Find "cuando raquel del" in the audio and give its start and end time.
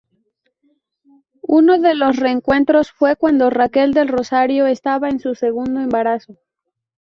3.17-4.07